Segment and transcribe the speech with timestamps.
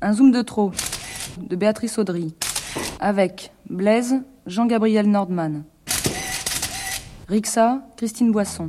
[0.00, 0.70] Un zoom de trop
[1.40, 2.34] de Béatrice Audry
[3.00, 5.64] avec Blaise, Jean-Gabriel Nordman.
[7.28, 8.68] Rixa, Christine Boisson.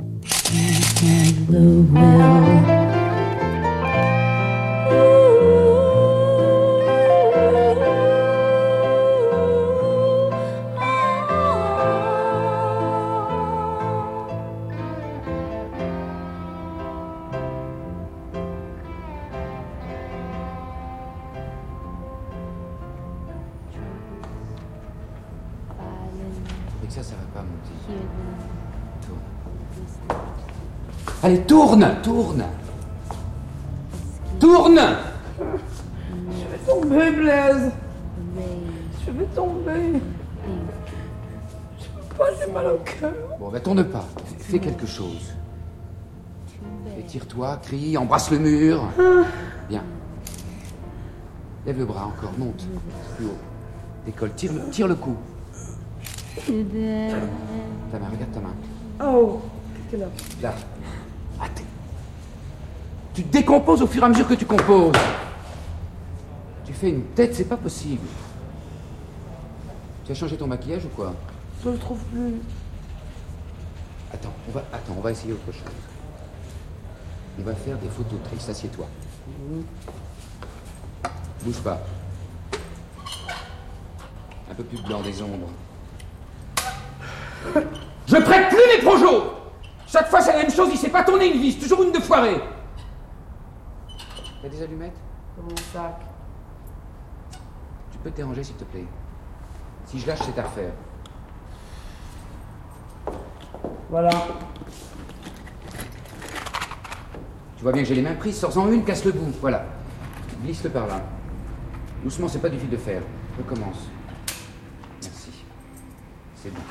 [31.60, 32.44] Tourne Tourne
[34.38, 34.80] Tourne
[35.38, 37.70] Je vais tomber, Blaise.
[39.04, 40.00] Je vais tomber.
[41.78, 43.12] Je peux pas, j'ai mal au cœur.
[43.38, 44.06] Bon, bah tourne pas.
[44.38, 45.34] Fais quelque chose.
[46.98, 48.82] Étire-toi, crie, embrasse le mur.
[49.68, 49.82] Bien.
[51.66, 52.66] Lève le bras encore, monte.
[53.16, 53.38] Plus haut.
[54.06, 55.14] Décolle, tire le, tire le cou.
[56.46, 58.54] Ta main, regarde ta main.
[59.04, 59.40] Oh,
[59.74, 60.08] qu'est-ce qu'elle a
[60.42, 60.54] Là.
[63.20, 64.96] Tu décomposes au fur et à mesure que tu composes.
[66.64, 68.06] Tu fais une tête, c'est pas possible.
[70.06, 71.12] Tu as changé ton maquillage ou quoi?
[71.62, 72.36] Je le trouve plus.
[74.10, 75.60] Attends, on va, attends, on va essayer autre chose.
[77.38, 78.86] On va faire des photos tristes, assieds-toi.
[81.42, 81.78] Bouge pas.
[84.50, 85.50] Un peu plus blanc des ombres.
[88.06, 89.24] Je prête plus les projos
[89.86, 92.00] Chaque fois c'est la même chose, il s'est pas tourné une vis, toujours une de
[92.00, 92.40] foirée
[94.42, 94.96] T'as des allumettes
[95.36, 96.00] Dans mon sac.
[97.92, 98.86] Tu peux te déranger s'il te plaît.
[99.86, 100.72] Si je lâche, c'est à refaire.
[103.90, 104.10] Voilà.
[107.56, 109.66] Tu vois bien que j'ai les mains prises, sors-en une, casse le bout, voilà.
[110.42, 111.02] Glisse-le par là.
[112.02, 113.02] Doucement, c'est pas du fil de fer.
[113.36, 113.88] Recommence.
[115.02, 115.44] Merci.
[116.36, 116.62] C'est bon.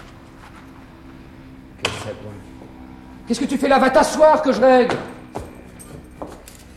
[1.83, 2.31] Que ça bon.
[3.27, 3.77] Qu'est-ce que tu fais là?
[3.77, 4.95] Va t'asseoir que je règle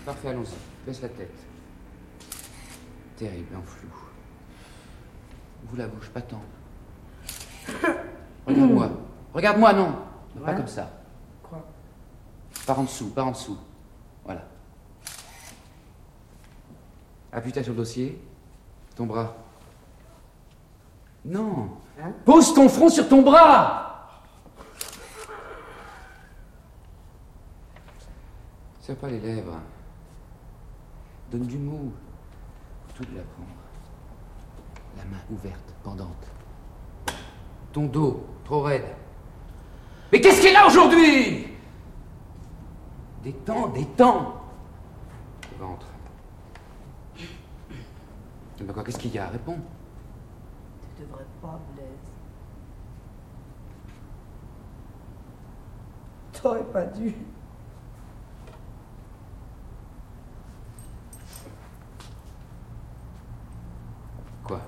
[0.04, 0.71] Parfait, allons-y.
[0.86, 1.34] Baisse la tête.
[3.16, 3.88] Terrible, en flou.
[5.64, 6.42] Vous la bouche, pas tant.
[8.46, 8.90] Regarde-moi.
[9.32, 9.96] Regarde-moi, non.
[10.44, 10.90] Pas comme ça.
[11.42, 11.64] Quoi?
[12.66, 13.58] Par en dessous, par en dessous.
[14.24, 14.42] Voilà.
[17.32, 18.20] Appuie-toi sur le dossier.
[18.96, 19.36] Ton bras.
[21.24, 21.70] Non.
[22.00, 22.12] Hein?
[22.24, 24.10] Pose ton front sur ton bras.
[28.80, 29.60] Serre pas les lèvres.
[31.32, 31.90] Donne du mou.
[32.94, 33.48] Tout de la prendre.
[34.98, 36.30] La main ouverte, pendante.
[37.72, 38.84] Ton dos, trop raide.
[40.12, 41.46] Mais qu'est-ce qu'il a aujourd'hui?
[43.24, 44.42] Détends, détends.
[45.52, 45.86] Le ventre.
[47.18, 49.28] Eh ben quoi, qu'est-ce qu'il y a?
[49.28, 49.60] Réponds.
[50.96, 51.86] Tu devrais pas, Blaise.
[56.34, 57.14] T'aurais pas dû.
[64.44, 64.60] Quoi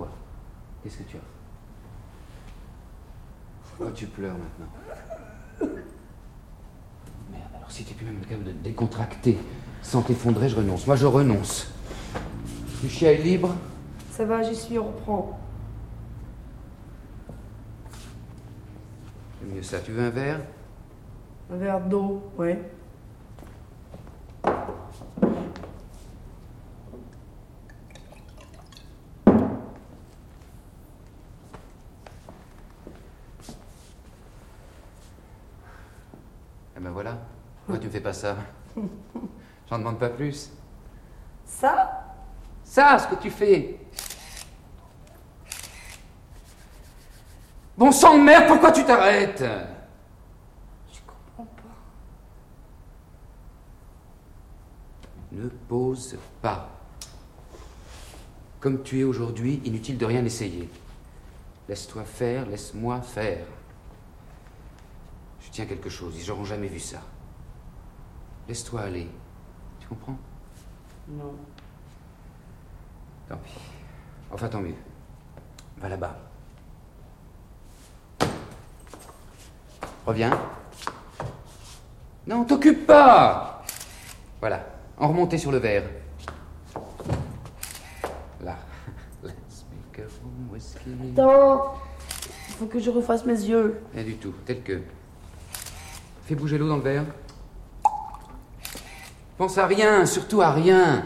[0.00, 0.08] Quoi
[0.82, 1.20] Qu'est-ce que tu as
[3.68, 5.68] Pourquoi tu pleures maintenant
[7.30, 9.36] Merde, alors si t'es plus même capable de te décontracter
[9.82, 10.86] sans t'effondrer, je renonce.
[10.86, 11.70] Moi, je renonce.
[12.82, 13.54] Lucia est libre
[14.10, 15.38] Ça va, j'y suis, on reprend.
[19.38, 19.80] C'est mieux ça.
[19.80, 20.40] Tu veux un verre?
[21.52, 22.58] Un verre d'eau, ouais.
[36.80, 37.18] Eh ben voilà.
[37.66, 38.36] Pourquoi tu me fais pas ça
[39.68, 40.50] J'en demande pas plus.
[41.44, 42.06] Ça?
[42.62, 43.80] Ça, ce que tu fais.
[47.78, 49.42] Bon sang de merde, pourquoi tu t'arrêtes?
[50.92, 51.62] Je comprends pas.
[55.32, 56.68] Ne pose pas.
[58.60, 60.68] Comme tu es aujourd'hui, inutile de rien essayer.
[61.68, 63.46] Laisse-toi faire, laisse-moi faire.
[65.40, 67.00] Je tiens quelque chose, ils n'auront jamais vu ça.
[68.50, 69.06] Laisse-toi aller.
[69.78, 70.18] Tu comprends?
[71.06, 71.36] Non.
[73.28, 73.52] Tant pis.
[74.28, 74.74] Enfin, tant mieux.
[75.78, 76.18] Va là-bas.
[80.04, 80.36] Reviens.
[82.26, 83.62] Non, t'occupe pas
[84.40, 84.66] Voilà.
[84.98, 85.88] En remontée sur le verre.
[88.42, 88.56] Là.
[89.22, 90.90] Let's make a room whiskey.
[91.12, 91.76] Attends
[92.58, 93.80] faut que je refasse mes yeux.
[93.94, 94.80] Rien du tout, tel que.
[96.24, 97.04] Fais bouger l'eau dans le verre.
[99.40, 101.02] Pense à rien, surtout à rien.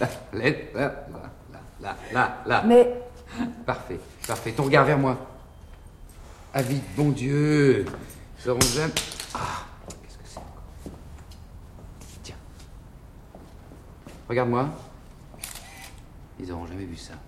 [0.00, 0.50] Là, là,
[1.78, 2.62] là, là, là.
[2.66, 3.02] Mais
[3.66, 4.52] Parfait, parfait.
[4.52, 5.18] Ton regard vers moi.
[6.54, 7.84] Avide, bon Dieu.
[8.38, 8.94] Ils sauront jamais.
[9.34, 9.66] Ah,
[10.02, 10.62] qu'est-ce que c'est encore?
[12.22, 12.36] Tiens.
[14.26, 14.70] Regarde-moi.
[16.40, 17.12] Ils auront jamais vu ça.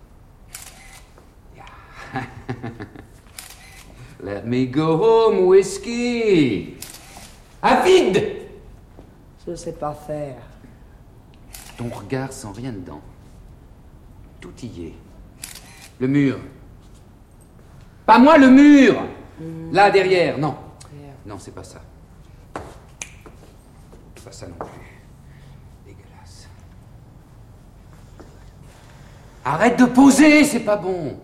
[1.55, 2.23] Yeah.
[4.23, 6.79] Let me go home, whiskey.
[7.61, 8.38] Avide
[9.49, 10.37] je sais pas faire.
[11.79, 13.01] Ton regard sans rien dedans.
[14.41, 14.95] Tout y est.
[15.99, 16.39] Le mur.
[18.05, 19.03] Pas moi, le mur
[19.73, 20.57] Là, derrière, non.
[21.25, 21.81] Non, c'est pas ça.
[24.25, 24.67] Pas ça non plus.
[25.87, 26.49] Dégueulasse.
[29.45, 31.19] Arrête de poser, c'est pas bon.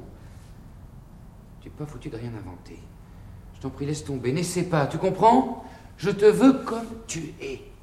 [1.60, 2.78] Tu n'es pas foutu de rien inventer.
[3.54, 4.32] Je t'en prie, laisse tomber.
[4.32, 5.64] N'essaie pas, tu comprends?
[5.98, 7.73] Je te veux comme tu es.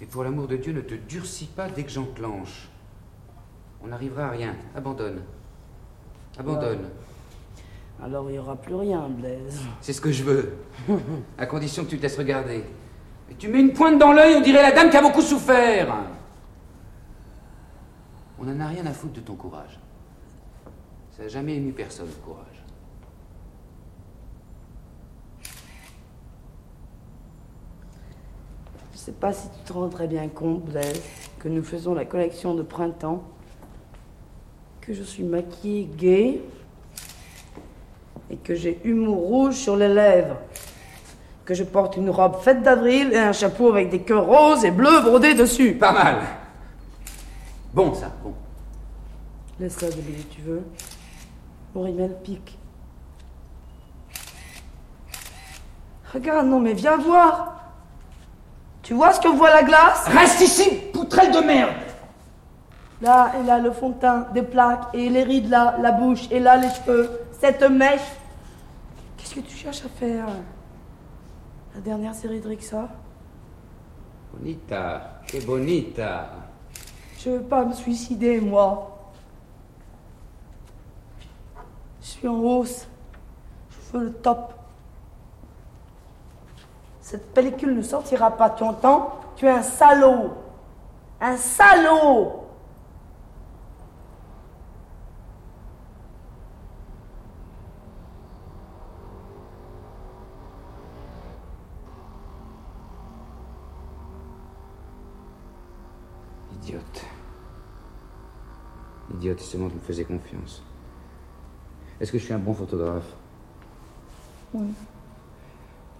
[0.00, 2.68] Et pour l'amour de Dieu, ne te durcis pas dès que j'enclenche.
[3.82, 4.54] On n'arrivera à rien.
[4.74, 5.22] Abandonne.
[6.38, 6.88] Abandonne.
[8.02, 9.60] Alors il y aura plus rien, Blaise.
[9.80, 10.54] C'est ce que je veux.
[11.38, 12.64] À condition que tu te laisses regarder.
[13.28, 15.94] Mais tu mets une pointe dans l'œil, on dirait la dame qui a beaucoup souffert.
[18.38, 19.78] On n'en a rien à foutre de ton courage.
[21.16, 22.64] Ça n'a jamais ému personne, le courage.
[28.74, 31.02] Je sais pas si tu te rends très bien compte, Blaise,
[31.40, 33.24] que nous faisons la collection de printemps,
[34.80, 36.40] que je suis maquillée gay
[38.30, 40.36] et que j'ai humour rouge sur les lèvres,
[41.44, 44.70] que je porte une robe faite d'avril et un chapeau avec des cœurs roses et
[44.70, 45.74] bleus brodés dessus.
[45.74, 46.18] Pas mal.
[47.74, 48.34] Bon, ça, bon.
[49.58, 50.62] Laisse-la de si tu veux.
[51.74, 52.56] Mon rimel pique.
[56.12, 57.61] Regarde, non mais viens voir.
[58.82, 60.08] Tu vois ce que voit la glace?
[60.08, 61.74] Reste ici, poutrelle de merde
[63.00, 66.30] Là et là le fond de teint, des plaques, et les rides là, la bouche,
[66.30, 68.00] et là les cheveux, cette mèche.
[69.16, 70.26] Qu'est-ce que tu cherches à faire?
[71.74, 72.88] La dernière série de Rixa
[74.32, 76.30] Bonita, que bonita.
[77.18, 79.12] Je veux pas me suicider, moi.
[82.00, 82.86] Je suis en hausse.
[83.70, 84.54] Je veux le top.
[87.12, 89.20] Cette pellicule ne sortira pas, tu entends?
[89.36, 90.30] Tu es un salaud.
[91.20, 92.46] Un salaud
[106.54, 107.04] Idiote.
[109.12, 110.62] Idiote, si seulement tu me faisais confiance.
[112.00, 113.04] Est-ce que je suis un bon photographe?
[114.54, 114.72] Oui.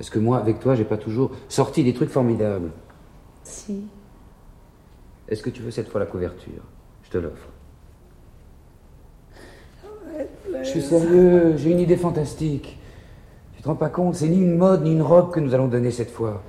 [0.02, 2.72] Est-ce que moi, avec toi, j'ai pas toujours sorti des trucs formidables
[3.44, 3.84] Si.
[5.28, 6.64] Est-ce que tu veux cette fois la couverture?
[7.04, 7.49] Je te l'offre.
[10.60, 12.81] Je suis sérieux, j'ai une idée fantastique.
[13.54, 15.69] Tu te rends pas compte, c'est ni une mode ni une robe que nous allons
[15.69, 16.43] donner cette fois.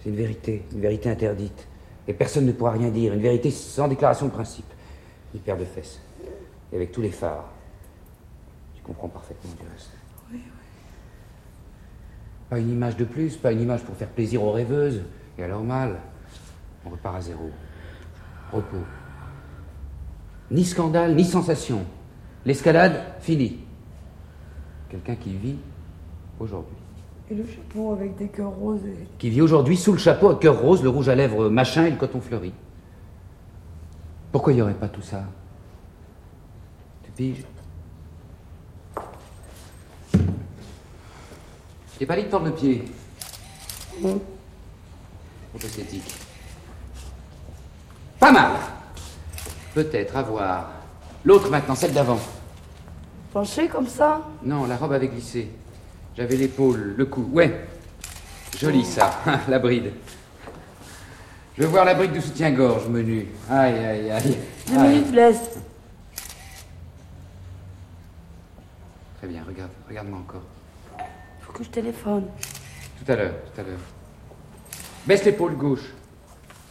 [0.00, 1.66] C'est une vérité, une vérité interdite.
[2.06, 4.72] Et personne ne pourra rien dire, une vérité sans déclaration de principe.
[5.34, 5.98] Une paire de fesses.
[6.72, 7.50] Et avec tous les phares.
[8.76, 9.90] Tu comprends parfaitement du reste.
[12.52, 15.00] Pas une image de plus, pas une image pour faire plaisir aux rêveuses.
[15.38, 15.96] Et alors mal,
[16.84, 17.50] on repart à zéro.
[18.52, 18.76] Repos.
[20.50, 21.86] Ni scandale, ni sensation.
[22.44, 23.60] L'escalade, fini.
[24.90, 25.56] Quelqu'un qui vit
[26.38, 26.76] aujourd'hui.
[27.30, 29.08] Et le chapeau avec des cœurs roses et...
[29.16, 31.90] Qui vit aujourd'hui sous le chapeau à cœur rose, le rouge à lèvres machin et
[31.90, 32.52] le coton fleuri.
[34.30, 35.24] Pourquoi il n'y aurait pas tout ça?
[37.02, 37.44] Tu piges
[42.02, 42.82] J'ai pas dit de tordre le pied.
[45.54, 46.12] Esthétique.
[48.18, 48.50] Pas mal
[49.72, 50.72] Peut-être, à voir.
[51.24, 52.18] L'autre maintenant, celle d'avant.
[53.32, 55.48] Penché comme ça Non, la robe avait glissé.
[56.16, 57.30] J'avais l'épaule, le cou.
[57.32, 57.68] Ouais.
[58.58, 59.92] Joli ça, la bride.
[61.56, 63.28] Je veux voir la bride du soutien-gorge menu.
[63.48, 64.36] Aïe, aïe, aïe.
[64.66, 64.88] Deux Aïe.
[64.88, 65.50] minutes, Blaise.
[69.18, 70.42] Très bien, regarde, regarde-moi encore.
[71.62, 72.24] Que je téléphone.
[72.98, 73.78] Tout à l'heure, tout à l'heure.
[75.06, 75.92] Baisse l'épaule gauche.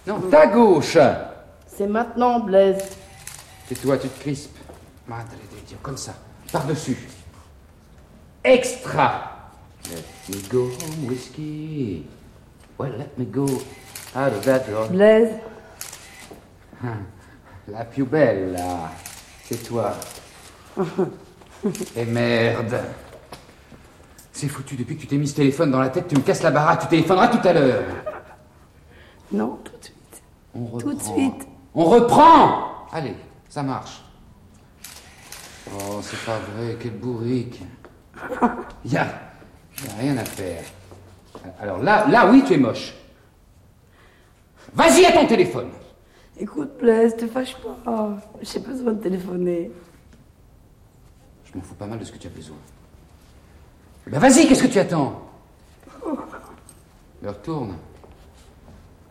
[0.05, 0.97] Non, ta gauche
[1.65, 2.97] C'est maintenant, Blaise.
[3.71, 4.57] Et toi, tu te crispes.
[5.07, 6.13] Madre de Dieu, comme ça,
[6.51, 6.97] par-dessus.
[8.43, 9.49] Extra
[9.89, 10.03] Let
[10.35, 12.03] me go home, whiskey.
[12.77, 13.45] Well, let me go
[14.13, 14.89] out of that door.
[14.89, 15.29] Blaise.
[17.69, 18.91] La plus belle, là,
[19.45, 19.93] c'est toi.
[21.95, 22.77] Et merde.
[24.41, 26.41] C'est foutu, depuis que tu t'es mis ce téléphone dans la tête, tu me casses
[26.41, 27.83] la baraque, tu téléphoneras tout à l'heure.
[29.31, 30.23] Non, tout de suite.
[30.55, 30.79] On reprend.
[30.79, 31.47] Tout de suite.
[31.75, 33.13] On reprend Allez,
[33.49, 34.01] ça marche.
[35.67, 37.61] Oh, c'est pas vrai, quelle bourrique.
[38.83, 40.63] Il y a, y a rien à faire.
[41.59, 42.95] Alors là, là, oui, tu es moche.
[44.73, 45.69] Vas-y à ton téléphone.
[46.39, 47.55] Écoute, Blaise, te fâche
[47.85, 48.17] pas.
[48.41, 49.71] J'ai besoin de téléphoner.
[51.45, 52.57] Je m'en fous pas mal de ce que tu as besoin.
[54.07, 55.21] Ben vas-y, qu'est-ce que tu attends?
[57.21, 57.75] L'heure tourne.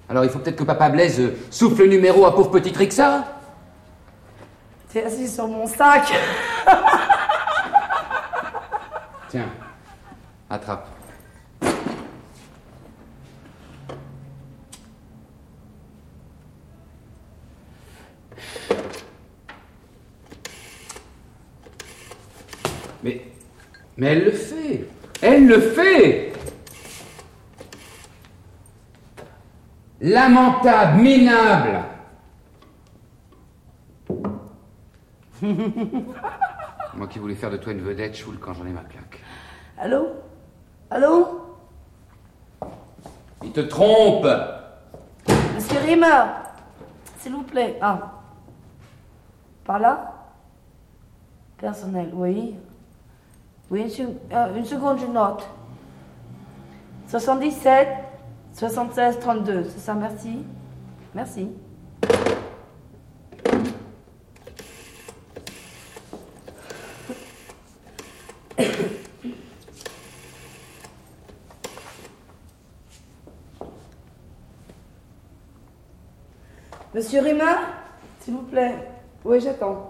[0.09, 3.25] Alors il faut peut-être que Papa Blaise euh, souffle le numéro à pauvre petite Rixa
[4.93, 6.13] T'es assis sur mon sac.
[9.29, 9.49] Tiens,
[10.51, 10.89] attrape.
[23.05, 23.30] Mais,
[23.97, 24.89] mais elle le fait.
[25.23, 26.33] Elle le fait.
[30.01, 31.85] Lamentable, minable.
[36.95, 39.21] Moi qui voulais faire de toi une vedette, choule quand j'en ai ma claque.
[39.79, 40.09] Allô?
[40.91, 41.57] Allô?
[43.43, 44.27] Il te trompe
[45.55, 46.25] Monsieur Riemer
[47.19, 47.79] S'il vous plaît.
[47.81, 48.13] Ah.
[49.65, 50.15] Par là?
[51.59, 52.55] Personnel, oui.
[53.71, 53.97] Oui,
[54.33, 55.47] euh, une seconde, je note.
[57.07, 57.87] 77,
[58.53, 59.65] 76, 32.
[59.65, 60.45] C'est ça, merci.
[61.15, 61.51] Merci.
[76.93, 77.45] Monsieur Riemer
[78.19, 78.75] S'il vous plaît.
[79.25, 79.90] Oui, j'attends.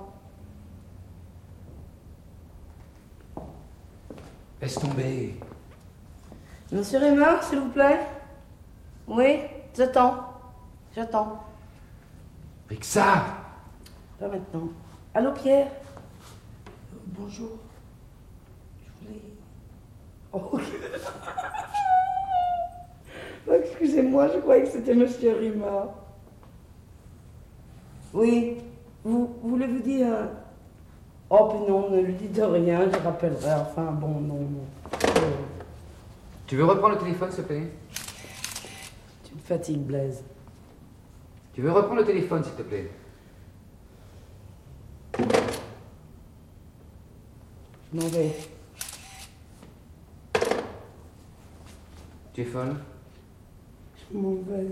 [4.60, 5.34] Laisse tomber.
[6.70, 8.00] Monsieur Riemer, s'il vous plaît
[9.08, 9.40] Oui,
[9.76, 10.34] j'attends.
[10.94, 11.42] J'attends.
[12.68, 13.24] Rixa
[14.18, 14.68] Pas maintenant.
[15.14, 15.68] Allô, Pierre
[16.92, 17.50] Euh, Bonjour.
[18.84, 19.20] Je voulais...
[20.32, 20.62] Oh, ok.
[23.48, 25.86] Oh, Excusez-moi, je croyais que c'était Monsieur Riemer.
[28.12, 28.58] Oui,
[29.02, 30.14] vous, vous voulez vous dire...
[31.32, 33.52] Oh, puis non, ne lui dites rien, je rappellerai.
[33.52, 34.66] Enfin, bon, non, non.
[35.04, 35.30] Euh,
[36.48, 37.70] Tu veux reprendre le téléphone, s'il te plaît?
[39.24, 40.24] Tu me fatigues, Blaise.
[41.54, 42.90] Tu veux reprendre le téléphone, s'il te plaît?
[47.92, 48.36] Je m'en vais.
[52.32, 52.74] Tu es folle?
[53.96, 54.66] Je m'en vais.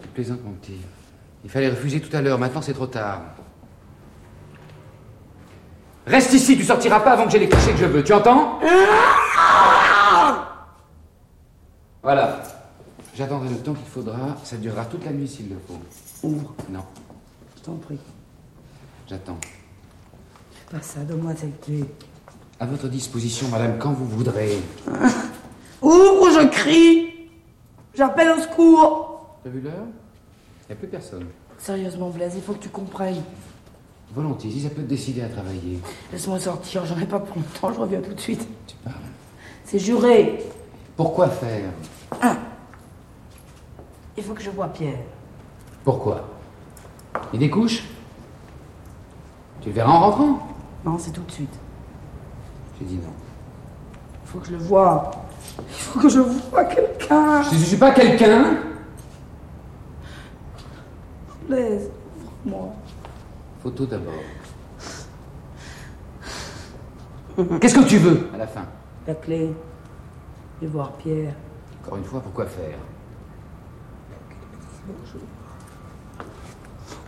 [0.00, 0.80] Tu plaisantes, mon petit.
[1.44, 3.20] Il fallait refuser tout à l'heure, maintenant c'est trop tard.
[6.06, 8.58] Reste ici, tu sortiras pas avant que j'ai les clichés que je veux, tu entends
[12.02, 12.42] Voilà.
[13.14, 15.78] J'attendrai le temps qu'il faudra, ça durera toute la nuit s'il le faut.
[16.26, 16.80] Ouvre, Non,
[17.56, 17.98] je t'en prie.
[19.08, 19.38] j'attends.
[20.70, 21.84] Fais pas ça, donne-moi cette clé.
[22.58, 24.58] À votre disposition, madame, quand vous voudrez.
[25.82, 27.28] Ouvre, je crie?
[27.94, 29.84] J'appelle au secours T'as vu l'heure?
[30.62, 31.26] Il n'y a plus personne.
[31.58, 33.22] Sérieusement, Blaise, il faut que tu comprennes.
[34.14, 35.80] Volontiers, si ça peut te décider à travailler.
[36.12, 38.46] Laisse-moi sortir, j'en ai pas pour longtemps, je reviens tout de suite.
[38.66, 38.96] Tu parles.
[39.64, 40.42] C'est juré
[40.96, 41.70] Pourquoi faire?
[44.16, 44.98] Il faut que je vois Pierre.
[45.82, 46.28] Pourquoi?
[47.32, 47.84] Il découche
[49.62, 50.48] Tu le verras en rentrant?
[50.84, 51.54] Non, c'est tout de suite.
[52.78, 53.12] J'ai dit non.
[54.24, 55.10] Il faut que je le voie.
[55.58, 57.42] Il faut que je voie quelqu'un.
[57.44, 58.58] Je ne suis pas quelqu'un
[61.48, 61.88] Blaise,
[62.44, 62.74] ouvre-moi.
[63.62, 64.12] Photo d'abord.
[67.60, 68.28] Qu'est-ce que tu veux?
[68.34, 68.64] À la fin
[69.06, 69.52] La clé.
[70.60, 71.34] Et voir Pierre.
[71.80, 72.78] Encore une fois, pourquoi faire?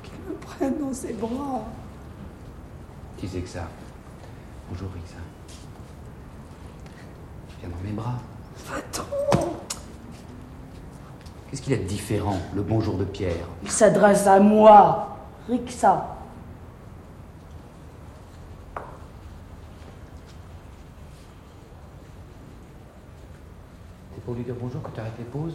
[0.02, 1.62] Qu'il me prenne dans ses bras.
[3.16, 3.68] Qui c'est que ça
[4.70, 5.16] Bonjour, Rixa.
[7.60, 8.18] Viens dans mes bras.
[8.68, 9.02] Va-t'en
[11.50, 13.46] Qu'est-ce qu'il y a de différent, le bonjour de Pierre?
[13.64, 15.18] Il s'adresse à moi.
[15.48, 16.13] Rixa.
[24.34, 25.54] Pour lui dire bonjour que tu arrêtes les pauses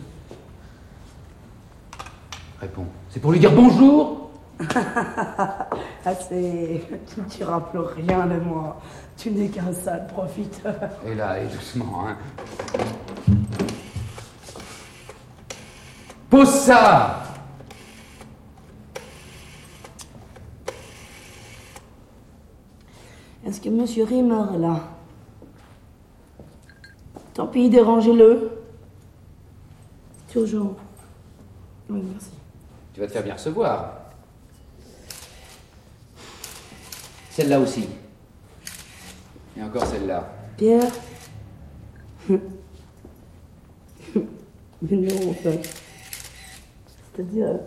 [2.62, 2.88] Réponds.
[3.10, 4.32] C'est pour lui dire bonjour
[6.06, 6.86] Assez.
[7.14, 8.80] Tu ne diras plus rien de moi.
[9.18, 10.76] Tu n'es qu'un sale profiteur.
[11.06, 12.18] Et là, et doucement, hein.
[16.30, 17.24] Pose ça
[23.46, 24.80] Est-ce que Monsieur Rimmer est là?
[27.34, 28.59] Tant pis, dérangez-le.
[30.36, 30.76] Urgent.
[31.90, 32.30] Oui, merci.
[32.94, 33.94] Tu vas te faire bien recevoir.
[37.32, 37.88] Celle-là aussi.
[39.58, 40.32] Et encore celle-là.
[40.58, 40.92] Pierre
[42.30, 42.40] Mais
[44.92, 45.62] non, en fait.
[47.14, 47.60] C'est-à-dire.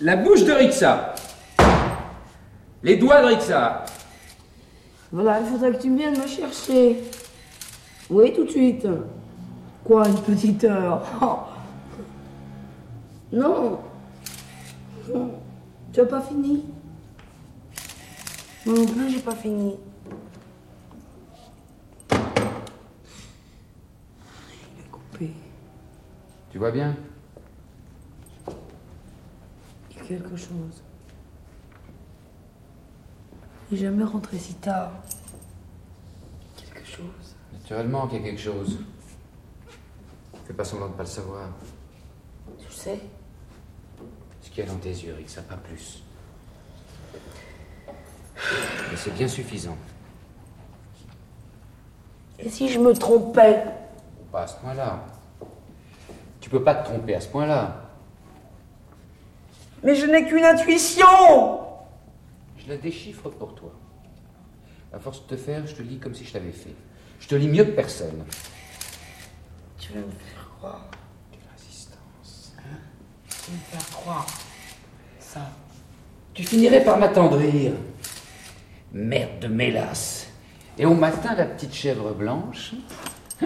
[0.00, 1.14] La bouche de Rixa.
[2.82, 3.84] Les doigts de Rixa.
[5.12, 7.02] Voilà, il faudrait que tu viennes me chercher.
[8.10, 8.86] Oui, tout de suite.
[9.84, 11.02] Quoi, une petite heure?
[11.22, 11.53] Oh.
[13.34, 13.80] Non.
[15.12, 15.42] Non.
[15.92, 16.64] Tu as pas fini?
[18.64, 19.76] Moi non plus, j'ai pas fini.
[22.10, 22.16] Il
[24.78, 25.32] a coupé.
[26.52, 26.94] Tu vois bien?
[29.90, 30.84] Il y a quelque chose.
[33.68, 34.92] Il n'est jamais rentré si tard.
[36.56, 37.34] Quelque chose.
[37.52, 38.78] Naturellement qu'il y a quelque chose.
[40.44, 41.48] Fais pas semblant de pas le savoir.
[42.60, 43.00] Tu sais
[44.54, 46.02] qu'il y a dans tes yeux, Rixa, pas plus.
[48.36, 49.76] Mais c'est bien suffisant.
[52.38, 53.64] Et si je me trompais?
[54.30, 55.04] Pas à ce point-là.
[56.40, 57.80] Tu peux pas te tromper à ce point-là.
[59.82, 61.60] Mais je n'ai qu'une intuition
[62.58, 63.72] Je la déchiffre pour toi.
[64.92, 66.74] À force de te faire, je te lis comme si je t'avais fait.
[67.18, 68.24] Je te lis mieux que personne.
[69.78, 70.86] Tu veux me faire croire
[71.32, 72.54] Quelle résistance.
[73.28, 74.26] Tu veux me faire croire
[75.18, 75.40] Ça.
[76.32, 77.72] Tu finirais par m'attendrir.
[78.92, 80.28] Merde de mélasse.
[80.78, 82.72] Et au matin, la petite chèvre blanche.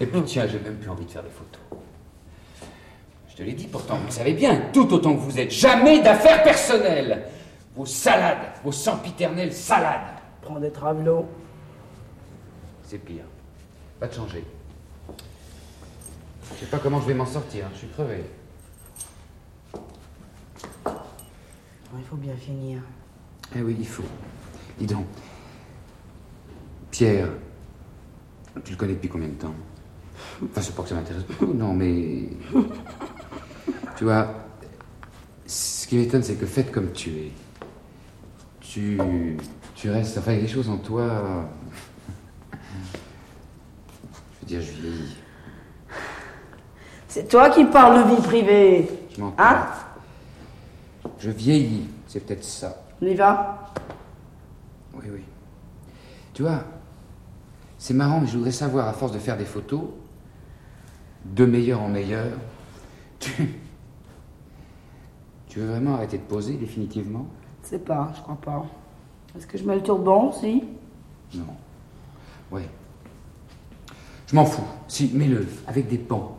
[0.00, 1.60] Et puis tiens, j'ai même plus envie de faire des photos.
[3.30, 6.42] Je te l'ai dit pourtant, vous savez bien, tout autant que vous êtes, jamais d'affaires
[6.42, 7.24] personnelles.
[7.74, 10.18] Vos salades, vos sempiternelles salades.
[10.42, 11.26] Prends des travelots.
[12.82, 13.24] C'est pire.
[13.98, 14.44] Pas de changer.
[16.54, 18.24] Je sais pas comment je vais m'en sortir, je suis crevé.
[21.98, 22.80] Il faut bien finir.
[23.54, 24.04] Eh oui, il faut.
[24.78, 25.06] Dis donc.
[26.90, 27.28] Pierre,
[28.64, 29.54] tu le connais depuis combien de temps?
[30.44, 32.28] Enfin, c'est pas que ça m'intéresse beaucoup, non, mais.
[33.96, 34.26] Tu vois,
[35.46, 37.32] ce qui m'étonne, c'est que fait comme tu es,
[38.60, 38.98] tu.
[39.74, 40.18] Tu restes.
[40.18, 41.46] Enfin, il y a des choses en toi.
[42.52, 45.16] Je veux dire, je vieillis.
[47.08, 48.88] C'est toi qui parles de vie privée.
[49.14, 49.42] Je m'entends.
[49.42, 49.66] Hein?
[51.22, 52.82] Je vieillis, c'est peut-être ça.
[53.00, 53.72] On y va?
[54.92, 55.20] Oui, oui.
[56.34, 56.64] Tu vois,
[57.78, 59.82] c'est marrant, mais je voudrais savoir, à force de faire des photos,
[61.24, 62.26] de meilleur en meilleur,
[63.20, 63.54] tu.
[65.46, 67.28] Tu veux vraiment arrêter de poser définitivement?
[67.62, 68.66] Je sais pas, je crois pas.
[69.36, 70.64] Est-ce que je mets le turban aussi?
[71.34, 71.44] Non.
[72.50, 72.68] Ouais.
[74.26, 74.66] Je m'en fous.
[74.88, 76.36] Si, mets-le, avec des pans.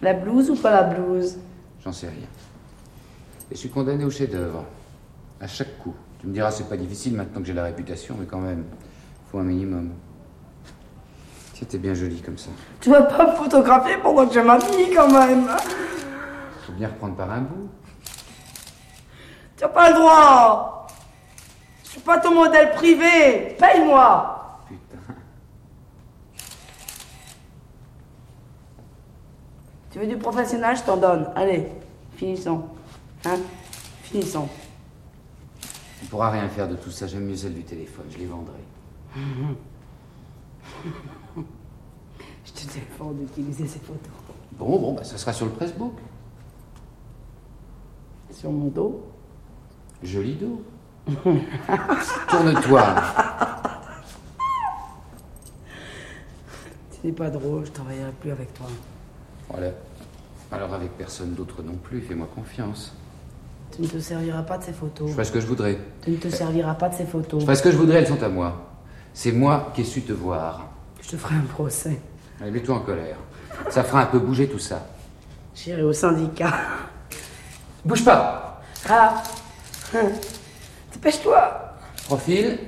[0.00, 1.36] La blouse ou pas la blouse?
[1.84, 2.26] J'en sais rien.
[3.52, 4.64] Et je suis condamné au chef-d'œuvre.
[5.38, 5.94] À chaque coup.
[6.18, 8.64] Tu me diras, c'est pas difficile maintenant que j'ai la réputation, mais quand même,
[9.30, 9.90] faut un minimum.
[11.52, 12.48] C'était bien joli comme ça.
[12.80, 15.50] Tu vas pas me photographier pendant que je m'habille quand même
[16.66, 17.68] Faut bien reprendre par un bout.
[19.58, 20.86] Tu n'as pas le droit
[21.84, 25.14] Je suis pas ton modèle privé Paye-moi Putain.
[29.90, 31.30] Tu veux du professionnel, je t'en donne.
[31.36, 31.68] Allez,
[32.16, 32.64] finissons.
[33.24, 33.38] Hein
[34.02, 34.48] Finissons.
[36.00, 37.06] Tu pourras rien faire de tout ça.
[37.06, 38.06] J'aime mieux celle du téléphone.
[38.10, 38.58] Je les vendrai.
[42.44, 44.10] Je te défends d'utiliser ces photos.
[44.52, 45.94] Bon, bon, bah, ça sera sur le pressbook.
[48.30, 49.06] Sur mon dos
[50.02, 50.62] Joli dos.
[52.28, 52.94] Tourne-toi.
[56.92, 58.66] Tu n'es pas drôle, je travaillerai plus avec toi.
[59.48, 59.70] Voilà.
[60.50, 62.94] Alors avec personne d'autre non plus, fais-moi confiance.
[63.74, 65.08] Tu ne te serviras pas de ces photos.
[65.08, 65.78] Je ferai ce que je voudrais.
[66.02, 67.40] Tu ne te serviras pas de ces photos.
[67.40, 68.70] Je ferai ce que je voudrais, elles sont à moi.
[69.14, 70.66] C'est moi qui ai su te voir.
[71.00, 72.00] Je te ferai un procès.
[72.40, 73.16] Allez, mets-toi en colère.
[73.70, 74.86] Ça fera un peu bouger tout ça.
[75.54, 76.52] J'irai au syndicat.
[77.84, 79.22] Bouge pas Ah.
[80.92, 81.74] Dépêche-toi
[82.06, 82.58] Profil,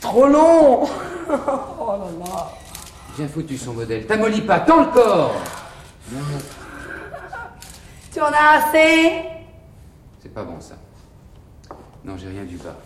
[0.00, 0.84] Trop long
[1.28, 2.48] Oh là là
[3.16, 4.06] bien foutu son modèle.
[4.06, 5.34] T'amollis pas, tends le corps
[8.12, 9.33] Tu en as assez?
[10.34, 10.74] Pas bon ça.
[12.04, 12.76] Non, j'ai rien du bas.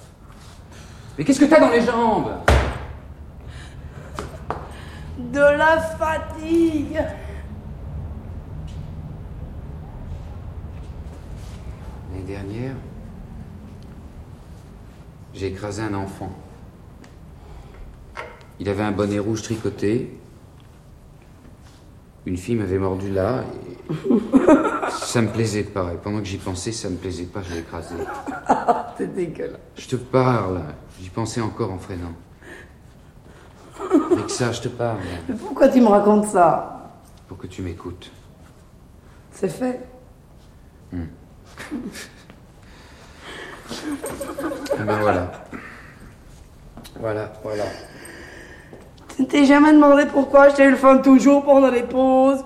[1.16, 2.30] Mais qu'est-ce que t'as dans les jambes?
[5.18, 7.02] De la fatigue
[12.12, 12.74] L'année dernière,
[15.34, 16.30] j'ai écrasé un enfant.
[18.60, 20.16] Il avait un bonnet rouge tricoté.
[22.26, 23.42] Une fille m'avait mordu là.
[23.90, 24.74] Et...
[24.90, 25.92] ça me plaisait pas.
[25.94, 27.94] Et pendant que j'y pensais, ça me plaisait pas, je l'ai écrasé.
[28.96, 29.60] T'es dégueulasse.
[29.76, 30.62] Je te parle.
[31.00, 32.14] J'y pensais encore en freinant.
[34.12, 34.98] Avec ça, je te parle.
[35.28, 36.92] Mais pourquoi tu me racontes ça?
[37.28, 38.10] Pour que tu m'écoutes.
[39.32, 39.80] C'est fait.
[40.92, 40.96] Eh
[44.78, 45.30] ben voilà.
[46.98, 47.64] Voilà, voilà.
[49.14, 52.44] Tu ne t'es jamais demandé pourquoi je téléphone toujours pendant les pauses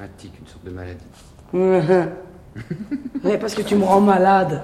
[0.00, 1.04] Un tic, une sorte de maladie.
[3.24, 4.62] Ouais, parce que tu me rends malade.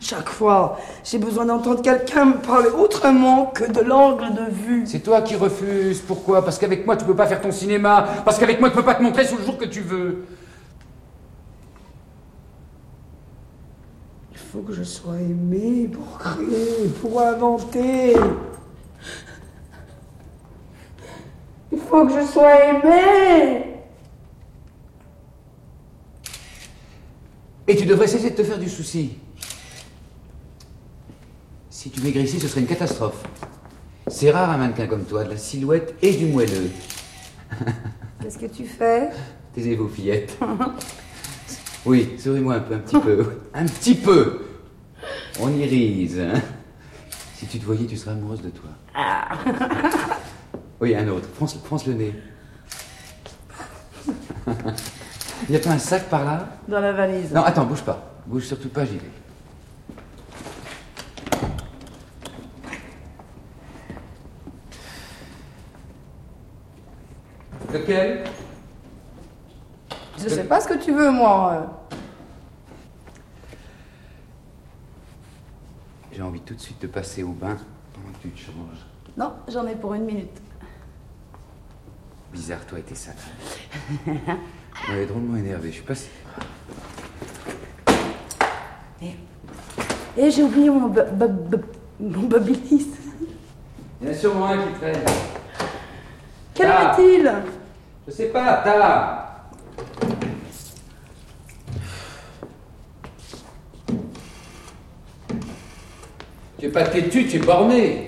[0.00, 4.84] Chaque fois, j'ai besoin d'entendre quelqu'un me parler autrement que de l'angle de vue.
[4.86, 6.00] C'est toi qui refuses.
[6.00, 6.44] Pourquoi?
[6.44, 8.06] Parce qu'avec moi, tu peux pas faire ton cinéma.
[8.24, 10.24] Parce qu'avec moi, tu peux pas te montrer sous le jour que tu veux.
[14.32, 18.16] Il faut que je sois aimé pour créer, pour inventer.
[21.72, 23.69] Il faut que je sois aimé.
[27.70, 29.12] Et tu devrais cesser de te faire du souci.
[31.70, 33.22] Si tu maigrissais, ce serait une catastrophe.
[34.08, 36.68] C'est rare un mannequin comme toi, de la silhouette et du moelleux.
[38.20, 39.10] Qu'est-ce que tu fais?
[39.54, 40.36] Taisez-vous, fillette.
[41.86, 43.26] Oui, souris-moi un peu, un petit peu.
[43.54, 44.40] Un petit peu
[45.38, 46.42] On irise, hein
[47.36, 48.70] Si tu te voyais, tu serais amoureuse de toi.
[50.80, 51.28] Oui, un autre.
[51.36, 52.14] France, France le nez.
[55.48, 57.32] Il n'y a pas un sac par là Dans la valise.
[57.32, 58.12] Non, attends, bouge pas.
[58.26, 59.10] Bouge surtout pas, j'y vais.
[67.72, 68.24] Lequel
[70.18, 71.86] Je sais pas ce que tu veux, moi.
[76.12, 77.56] J'ai envie tout de suite de passer au bain
[77.94, 78.86] pendant que tu te changes.
[79.16, 80.40] Non, j'en ai pour une minute.
[82.32, 83.18] Bizarre, toi et tes salades.
[84.88, 85.68] On est drôlement énervé.
[85.68, 85.94] Je suis pas.
[90.16, 90.92] Eh, j'ai oublié mon,
[92.00, 92.88] mon babyliss.
[94.00, 94.96] Il y en a sûrement un qui traîne.
[96.54, 97.32] Quel est-il
[98.06, 99.30] Je sais pas, t'as.
[106.58, 108.06] Tu es pas têtu, tu es borné.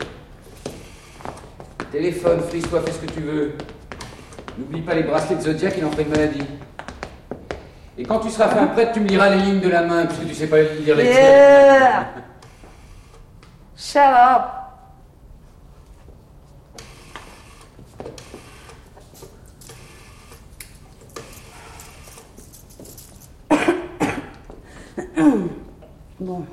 [1.90, 3.52] Téléphone, frise-toi, fais ce que tu veux.
[4.58, 6.42] N'oublie pas les bracelets de Zodiac, il en fait une maladie.
[7.96, 10.26] Et quand tu seras fin prête, tu me liras les lignes de la main, puisque
[10.26, 11.04] tu sais pas lire les.
[11.04, 12.06] Yeah
[13.76, 14.42] Shut up
[26.20, 26.44] Bon.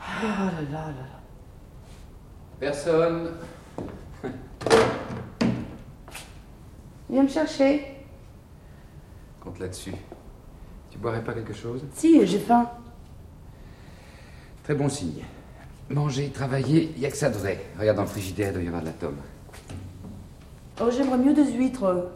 [0.00, 1.20] Ah là là là là.
[2.58, 3.30] Personne.
[7.10, 7.86] Viens me chercher.
[9.40, 9.94] Compte là-dessus.
[10.90, 11.82] Tu boirais pas quelque chose?
[11.94, 12.68] Si, j'ai faim.
[14.64, 15.24] Très bon signe.
[15.88, 17.64] Manger, travailler, il a que ça de vrai.
[17.78, 19.16] Regarde dans le frigidaire, il doit y avoir de la tome.
[20.80, 22.10] Oh, j'aimerais mieux des huîtres.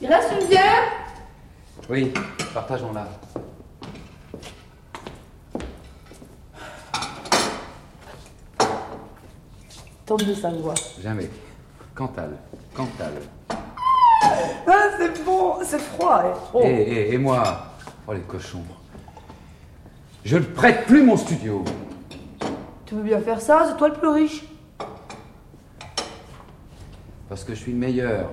[0.00, 0.84] Il reste une bière?
[1.90, 2.12] Oui,
[2.54, 3.08] partageons-la.
[10.06, 10.74] Tente de sa voix.
[11.02, 11.28] Jamais.
[11.94, 12.30] Cantal.
[12.74, 13.12] Cantal.
[13.50, 16.22] Ah, c'est bon, c'est froid.
[16.24, 16.38] eh.
[16.54, 16.60] Oh.
[16.64, 17.42] Et, et- et moi
[18.08, 18.62] Oh, les cochons.
[20.24, 21.64] Je ne prête plus mon studio.
[22.84, 24.44] Tu veux bien faire ça C'est toi le plus riche.
[27.28, 28.30] Parce que je suis le meilleur.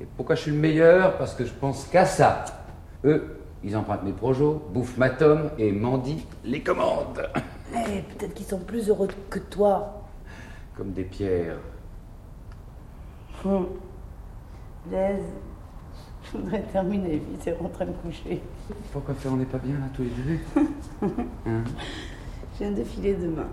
[0.00, 1.16] Et pourquoi je suis le meilleur?
[1.18, 2.44] Parce que je pense qu'à ça.
[3.04, 7.28] Eux, ils empruntent mes projets, bouffent ma tome et mendient les commandes.
[7.74, 9.99] Eh, peut-être qu'ils sont plus heureux que toi.
[10.80, 11.58] Comme des pierres.
[13.44, 13.66] Hum.
[14.86, 15.26] Blaise,
[16.24, 18.40] je voudrais terminer vite et rentrer me coucher.
[18.90, 20.38] Pourquoi faire on n'est pas bien là tous les deux
[21.46, 21.64] Hein
[22.58, 23.48] J'ai un défilé demain.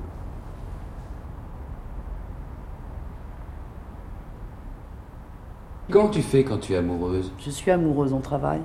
[5.92, 7.34] Comment tu fais quand tu es amoureuse?
[7.40, 8.62] Je suis amoureuse, on travaille.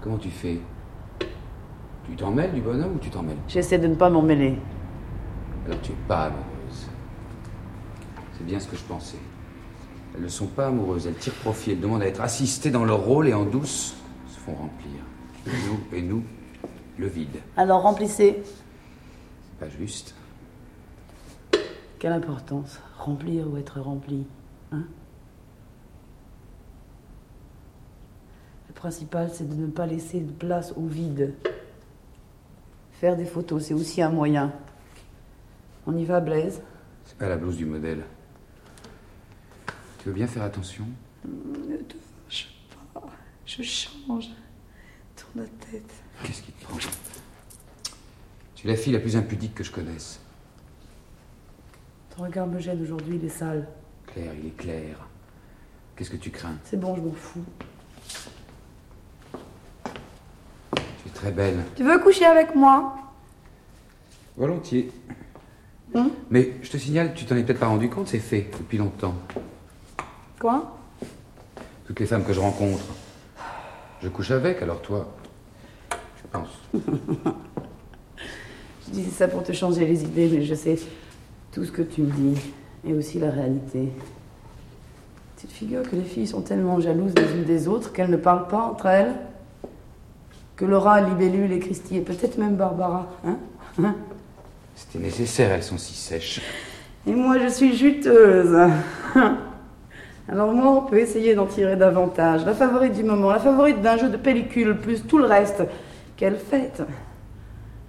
[0.00, 0.58] Comment tu fais?
[2.06, 3.36] Tu t'en mêles du bonhomme ou tu t'en mêles?
[3.46, 4.58] J'essaie de ne pas m'en mêler.
[5.66, 6.51] Alors tu es pas amoureuse.
[8.42, 9.18] C'est bien ce que je pensais.
[10.16, 13.04] Elles ne sont pas amoureuses, elles tirent profit, elles demandent à être assistées dans leur
[13.04, 13.94] rôle et en douce
[14.26, 14.90] se font remplir.
[15.46, 16.24] Et nous, et nous,
[16.98, 17.36] le vide.
[17.56, 18.42] Alors remplissez.
[18.44, 20.16] C'est pas juste.
[22.00, 24.26] Quelle importance Remplir ou être rempli
[24.72, 24.82] Hein?
[28.66, 31.34] Le principal, c'est de ne pas laisser de place au vide.
[32.90, 34.52] Faire des photos, c'est aussi un moyen.
[35.86, 36.60] On y va, Blaise?
[37.04, 38.02] C'est pas la blouse du modèle.
[40.02, 40.84] Tu veux bien faire attention
[41.24, 41.94] Ne te
[42.28, 42.52] fâche
[42.92, 43.04] pas.
[43.46, 44.30] Je change.
[45.14, 45.92] Tourne la tête.
[46.24, 46.76] Qu'est-ce qui te prend
[48.56, 50.18] Tu es la fille la plus impudique que je connaisse.
[52.16, 53.68] Ton regard me gêne aujourd'hui, il est sale.
[54.08, 55.06] Claire, il est clair.
[55.94, 56.58] Qu'est-ce que tu crains?
[56.64, 57.44] C'est bon, je m'en fous.
[60.74, 61.62] Tu es très belle.
[61.76, 62.96] Tu veux coucher avec moi?
[64.36, 64.90] Volontiers.
[65.94, 66.10] Hein?
[66.28, 69.14] Mais je te signale, tu t'en es peut-être pas rendu compte, c'est fait depuis longtemps.
[70.42, 70.74] Quoi
[71.86, 72.82] Toutes les femmes que je rencontre,
[74.02, 75.06] je couche avec, alors toi,
[75.92, 76.48] je pense.
[78.84, 80.80] Je disais ça pour te changer les idées, mais je sais
[81.52, 82.40] tout ce que tu me dis.
[82.84, 83.90] Et aussi la réalité.
[85.36, 88.16] Tu te figures que les filles sont tellement jalouses les unes des autres qu'elles ne
[88.16, 89.14] parlent pas entre elles
[90.56, 93.38] Que Laura, Libellule et Christy, et peut-être même Barbara, hein
[93.80, 93.94] Hein
[94.74, 96.40] C'était nécessaire, elles sont si sèches.
[97.06, 98.58] Et moi, je suis juteuse.
[100.28, 102.44] Alors moi, on peut essayer d'en tirer davantage.
[102.44, 105.62] La favorite du moment, la favorite d'un jeu de pellicule, plus tout le reste.
[106.16, 106.82] Quelle fête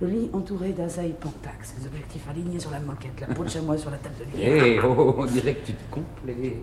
[0.01, 3.77] Le lit entouré d'azaï pentax, les objectifs alignés sur la moquette, la peau de chamois
[3.77, 4.43] sur la table de lit.
[4.43, 6.57] Hé, oh, on dirait que tu te complais.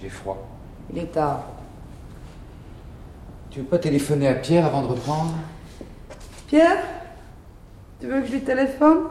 [0.00, 0.46] J'ai froid.
[0.92, 1.44] Il est tard.
[3.50, 5.32] Tu veux pas téléphoner à Pierre avant de reprendre?
[6.48, 6.78] Pierre?
[8.00, 9.04] Tu veux que je lui téléphone?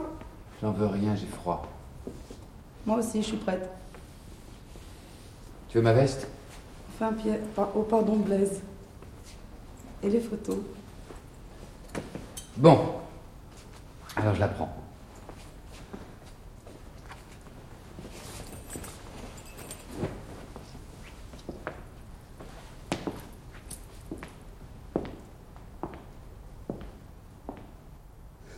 [0.62, 1.71] J'en veux rien, j'ai froid.
[2.86, 3.70] Moi aussi, je suis prête.
[5.70, 6.28] Tu veux ma veste?
[6.96, 7.40] Enfin, Pierre.
[7.76, 8.62] Oh, pardon, Blaise.
[10.04, 10.58] Et les photos?
[12.58, 12.96] Bon.
[14.16, 14.76] Alors je la prends.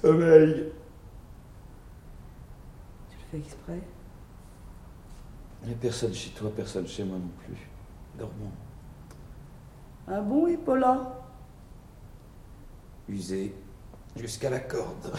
[0.02, 0.72] Sommeil.
[3.10, 3.80] Tu le fais exprès
[5.62, 7.68] Il n'y a personne chez toi, personne chez moi non plus.
[8.18, 8.52] Dormons.
[10.08, 11.20] Ah bon, et Paula
[13.10, 13.54] Usé
[14.16, 15.14] jusqu'à la corde.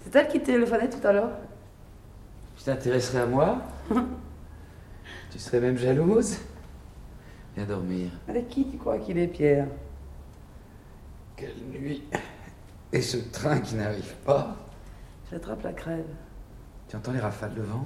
[0.00, 1.30] C'est elle qui téléphonait tout à l'heure
[2.56, 3.62] Tu t'intéresserais à moi?
[5.30, 6.38] Tu serais même jalouse?
[7.54, 8.10] Viens dormir.
[8.28, 9.68] Avec qui tu crois qu'il est, Pierre?
[11.36, 12.02] Quelle nuit.
[12.92, 14.56] Et ce train qui n'arrive pas.
[15.30, 16.04] J'attrape la crève.
[16.88, 17.84] Tu entends les rafales de vent?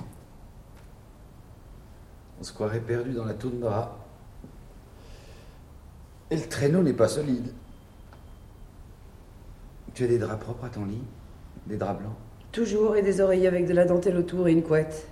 [2.40, 3.99] On se croirait perdu dans la toundra.
[6.31, 7.53] Et le traîneau n'est pas solide.
[9.94, 11.03] Tu as des draps propres à ton lit
[11.66, 12.16] Des draps blancs
[12.53, 15.09] Toujours et des oreillers avec de la dentelle autour et une couette.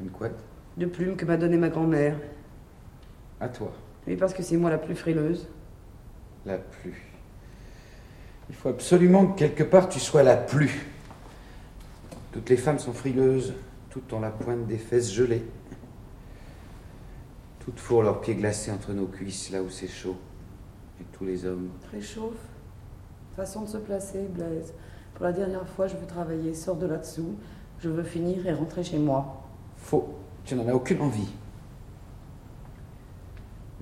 [0.00, 0.38] Une couette
[0.76, 2.16] De plumes que m'a donné ma grand-mère.
[3.40, 3.72] À toi.
[4.06, 5.48] Oui, parce que c'est moi la plus frileuse.
[6.44, 7.10] La plus.
[8.48, 10.86] Il faut absolument que quelque part tu sois la plus.
[12.32, 13.54] Toutes les femmes sont frileuses,
[13.90, 15.44] toutes ont la pointe des fesses gelées.
[17.64, 20.16] Toutes fourrent leurs pieds glacés entre nos cuisses, là où c'est chaud.
[21.00, 21.70] Et tous les hommes.
[21.90, 22.48] Réchauffe.
[23.36, 24.74] Façon de se placer, Blaise.
[25.14, 26.52] Pour la dernière fois, je veux travailler.
[26.52, 27.36] Sors de là-dessous.
[27.78, 29.42] Je veux finir et rentrer chez moi.
[29.76, 30.14] Faux.
[30.44, 31.32] Tu n'en as aucune envie.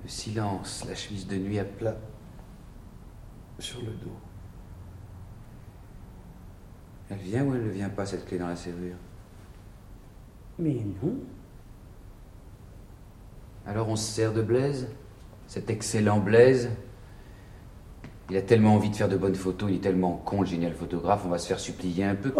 [0.01, 1.97] Le silence, la chemise de nuit à plat
[3.59, 4.15] sur le dos.
[7.09, 8.95] Elle vient ou elle ne vient pas, cette clé dans la serrure?
[10.57, 11.15] Mais non.
[13.65, 14.87] Alors on se sert de Blaise
[15.47, 16.69] Cet excellent Blaise
[18.29, 20.73] Il a tellement envie de faire de bonnes photos, il est tellement con, le génial
[20.73, 22.33] photographe, on va se faire supplier un peu.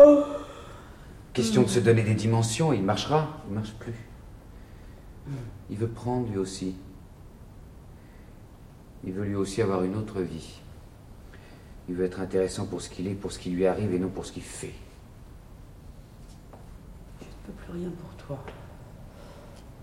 [1.33, 3.95] Question de se donner des dimensions, il marchera, il marche plus.
[5.69, 6.75] Il veut prendre lui aussi.
[9.05, 10.59] Il veut lui aussi avoir une autre vie.
[11.89, 14.09] Il veut être intéressant pour ce qu'il est, pour ce qui lui arrive et non
[14.09, 14.73] pour ce qu'il fait.
[17.19, 18.45] Je ne peux plus rien pour toi.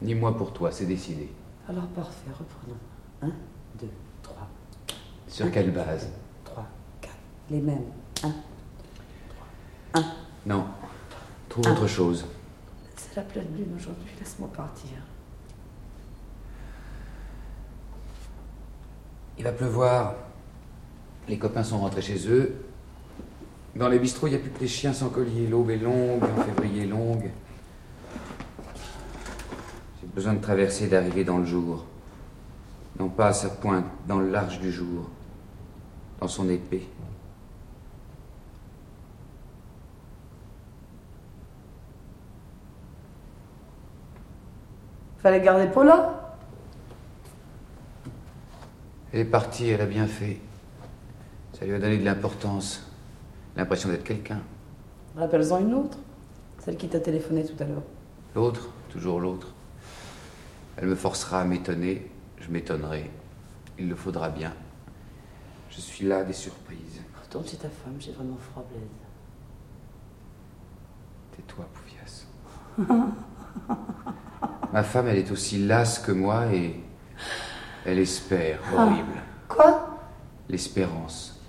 [0.02, 1.30] Ni moi pour toi, c'est décidé.
[1.68, 2.78] Alors parfait, reprenons.
[3.22, 3.32] Un,
[3.78, 3.90] deux,
[4.22, 4.48] trois,
[5.28, 6.08] Sur quelle base
[6.44, 6.66] trois,
[7.00, 7.14] quatre.
[7.50, 7.84] Les mêmes.
[9.94, 10.02] Un.
[10.46, 10.64] Non.
[11.48, 12.24] Trouve autre chose.
[12.96, 14.08] C'est la pleine lune aujourd'hui.
[14.18, 14.90] Laisse-moi partir.
[19.36, 20.14] Il va pleuvoir.
[21.28, 22.64] Les copains sont rentrés chez eux.
[23.76, 25.46] Dans les bistrots, il n'y a plus que les chiens sans collier.
[25.46, 27.30] L'aube est longue, en février longue.
[30.20, 31.86] Besoin de traverser d'arriver dans le jour.
[32.98, 35.08] Non pas à sa pointe, dans le large du jour.
[36.20, 36.86] Dans son épée.
[45.20, 46.36] Fallait garder Paula?
[49.14, 50.38] Elle est partie, elle a bien fait.
[51.54, 52.86] Ça lui a donné de l'importance.
[53.56, 54.42] L'impression d'être quelqu'un.
[55.16, 55.96] Rappelle-en une autre.
[56.58, 57.84] Celle qui t'a téléphoné tout à l'heure.
[58.34, 59.54] L'autre, toujours l'autre.
[60.76, 63.10] Elle me forcera à m'étonner, je m'étonnerai.
[63.78, 64.52] Il le faudra bien.
[65.70, 67.00] Je suis là des surprises.
[67.22, 68.82] Retourne chez ta femme, j'ai vraiment froid, Blaise.
[71.36, 72.26] Tais-toi, Pouvias.
[74.72, 76.80] Ma femme, elle est aussi lasse que moi et
[77.84, 78.60] elle espère.
[78.74, 79.22] Horrible.
[79.48, 79.98] Quoi?
[80.48, 81.40] L'espérance.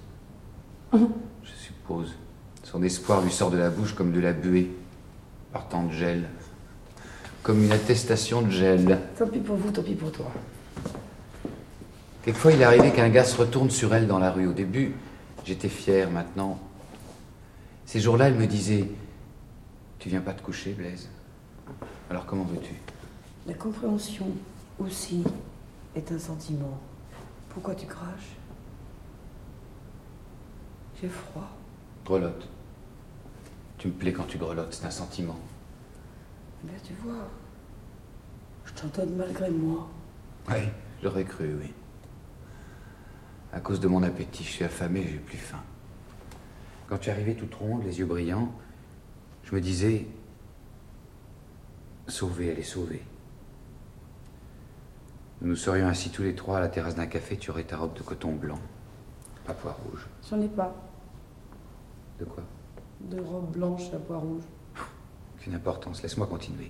[0.94, 2.16] Je suppose.
[2.64, 4.72] Son espoir lui sort de la bouche comme de la buée,
[5.52, 6.30] partant de gel.
[7.44, 9.00] Comme une attestation de gel.
[9.18, 10.32] Tant pis pour vous, tant pis pour toi.
[12.24, 14.46] Quelquefois, il est arrivé qu'un gars se retourne sur elle dans la rue.
[14.46, 14.94] Au début,
[15.44, 16.60] j'étais fier, maintenant.
[17.86, 18.88] Ces jours-là, elle me disait
[19.98, 21.10] Tu viens pas te coucher, Blaise
[22.12, 22.76] Alors comment veux-tu?
[23.48, 24.28] La compréhension
[24.80, 25.24] aussi
[25.96, 26.80] est un sentiment.
[27.50, 28.36] Pourquoi tu craches?
[31.02, 31.50] J'ai froid.
[32.06, 32.48] Grelotte.
[33.80, 35.40] Tu me plais quand tu grelottes, c'est un sentiment.
[36.64, 37.28] Bien, tu vois,
[38.66, 39.88] je t'entends malgré moi.
[40.50, 40.70] Oui,
[41.02, 41.74] j'aurais cru, oui.
[43.52, 45.62] À cause de mon appétit, je suis affamé, j'ai plus faim.
[46.88, 48.52] Quand tu arrivais toute ronde, les yeux brillants,
[49.44, 50.08] je me disais
[52.08, 53.04] Sauvée, elle est sauvée.
[55.42, 57.78] Nous nous serions assis tous les trois à la terrasse d'un café, tu aurais ta
[57.78, 58.60] robe de coton blanc,
[59.48, 60.08] à pois rouge.
[60.30, 60.76] J'en ai pas
[62.20, 62.44] De quoi?
[63.02, 64.44] De robe blanche à pois rouge.
[65.42, 66.70] Aucune importance, laisse-moi continuer.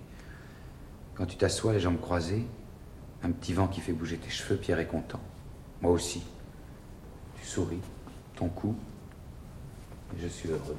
[1.15, 2.45] Quand tu t'assois, les jambes croisées,
[3.21, 5.19] un petit vent qui fait bouger tes cheveux, Pierre est content.
[5.81, 6.23] Moi aussi.
[7.41, 7.81] Tu souris,
[8.35, 8.73] ton cou,
[10.15, 10.77] et je suis heureux.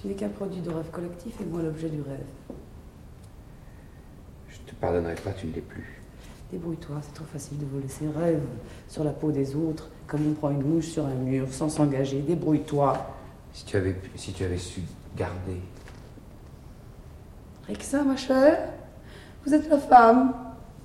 [0.00, 2.24] Tu n'es qu'un produit de rêve collectif et moi l'objet du rêve.
[4.48, 6.00] Je te pardonnerai pas, tu ne l'es plus.
[6.50, 8.40] Débrouille-toi, c'est trop facile de voler ses rêves
[8.88, 12.20] sur la peau des autres, comme on prend une mouche sur un mur, sans s'engager.
[12.22, 13.06] Débrouille-toi.
[13.52, 14.80] Si tu avais, pu- si tu avais su
[15.16, 15.60] garder,
[17.80, 18.58] Ça, ma chère,
[19.44, 20.34] vous êtes la femme.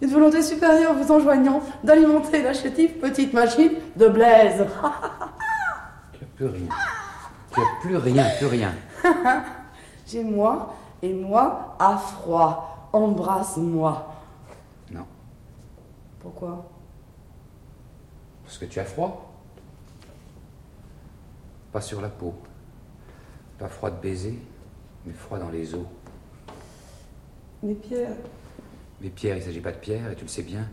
[0.02, 4.66] Une volonté supérieure vous enjoignant d'alimenter la chétive petite machine de Blaise.
[6.14, 6.68] tu n'as plus rien.
[7.52, 8.74] Tu n'as plus rien, plus rien.
[10.08, 12.90] J'ai moi et moi à froid.
[12.94, 14.14] Embrasse-moi.
[14.92, 15.06] Non,
[16.20, 16.66] Pourquoi?
[18.46, 19.32] Parce que tu as froid.
[21.72, 22.34] Pas sur la peau.
[23.58, 24.40] Pas froid de baiser,
[25.06, 25.86] mais froid dans les os.
[27.64, 28.12] Mais Pierre,
[29.02, 30.66] Mais Pierre, il ne s'agit pas de Pierre, et tu le sais bien.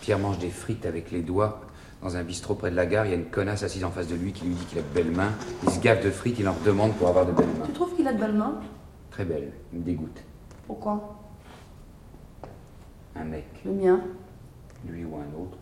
[0.00, 1.60] Pierre mange des frites avec les doigts.
[2.02, 4.06] Dans un bistrot près de la gare, il y a une connasse assise en face
[4.06, 5.32] de lui qui lui dit qu'il a de belles mains.
[5.64, 7.66] Il se gave de frites, il en redemande pour avoir de belles mains.
[7.66, 8.60] tu trouves qu'il a de belles mains?
[9.10, 10.22] Très belle, il me dégoûte.
[10.66, 11.18] Pourquoi?
[13.16, 14.00] Un mec, Le mien.
[14.88, 15.58] lui ou un autre.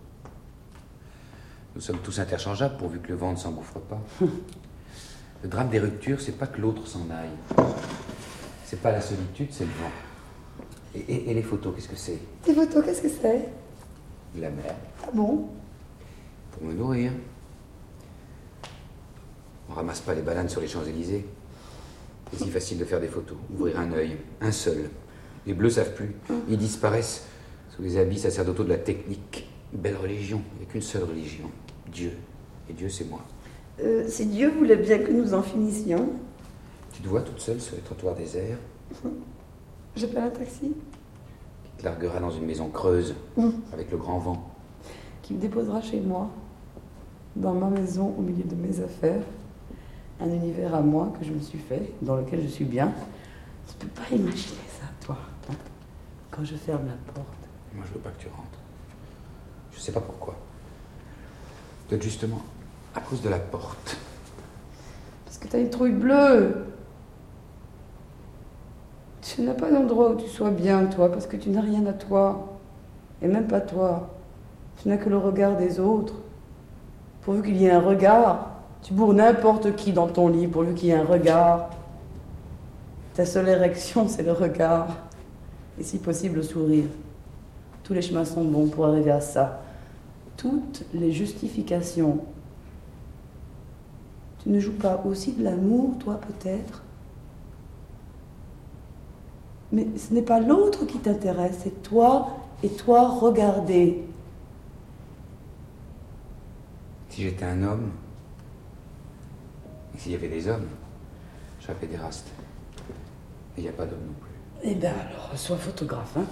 [1.74, 4.00] Nous sommes tous interchangeables pourvu que le vent ne s'engouffre pas.
[5.42, 7.68] Le drame des ruptures, c'est pas que l'autre s'en aille.
[8.64, 9.90] C'est pas la solitude, c'est le vent.
[10.98, 12.18] Et, et- et les photos, qu'est-ce que c'est?
[12.42, 13.48] Tes photos, qu'est-ce que c'est?
[14.34, 14.74] De la mer.
[15.04, 15.48] Ah bon?
[16.52, 17.12] Pour me nourrir.
[19.70, 21.24] On ramasse pas les bananes sur les Champs-Élysées.
[22.32, 23.36] C'est si facile de faire des photos.
[23.54, 24.90] Ouvrir un œil, un seul.
[25.46, 26.14] Les bleus savent plus.
[26.48, 27.24] Ils disparaissent
[27.74, 29.48] sous les habits sacerdotaux de la technique.
[29.72, 30.40] Belle religion.
[30.54, 31.50] Il n'y a qu'une seule religion.
[31.90, 32.12] Dieu.
[32.68, 33.20] Et Dieu, c'est moi.
[33.80, 36.10] Euh, Si Dieu voulait bien que nous en finissions,
[36.92, 38.58] Tu te vois toute seule sur les trottoirs déserts,
[39.94, 40.72] j'appelle un taxi
[41.78, 43.14] te larguera dans une maison creuse,
[43.72, 44.50] avec le grand vent.
[45.22, 46.28] qui me déposera chez moi,
[47.36, 49.20] dans ma maison, au milieu de mes affaires.
[50.20, 52.92] Un univers à moi que je me suis fait, dans lequel je suis bien.
[53.68, 55.16] Tu peux pas imaginer ça, toi.
[55.50, 55.54] hein
[56.30, 57.26] Quand je ferme la porte.
[57.74, 58.58] Moi, je veux pas que tu rentres.
[59.72, 60.34] Je sais pas pourquoi.
[61.88, 62.40] Peut-être justement
[62.94, 63.96] à cause de la porte.
[65.24, 66.64] Parce que t'as une trouille bleue.
[69.28, 71.92] Tu n'as pas d'endroit où tu sois bien, toi, parce que tu n'as rien à
[71.92, 72.56] toi.
[73.20, 74.08] Et même pas toi.
[74.80, 76.14] Tu n'as que le regard des autres.
[77.20, 78.50] Pourvu qu'il y ait un regard,
[78.80, 81.68] tu bourres n'importe qui dans ton lit, pourvu qu'il y ait un regard.
[83.12, 84.88] Ta seule érection, c'est le regard.
[85.78, 86.86] Et si possible, le sourire.
[87.84, 89.60] Tous les chemins sont bons pour arriver à ça.
[90.38, 92.20] Toutes les justifications
[94.42, 96.82] tu ne joues pas aussi de l'amour, toi, peut-être?
[99.72, 102.28] Mais ce n'est pas l'autre qui t'intéresse, c'est toi
[102.62, 104.04] et toi regarder.
[107.10, 107.90] Si j'étais un homme,
[109.94, 110.66] et s'il y avait des hommes,
[111.60, 112.28] je serais pédéraste.
[113.56, 114.28] Et il n'y a pas d'homme non plus.
[114.62, 116.24] Eh bien alors, sois photographe, hein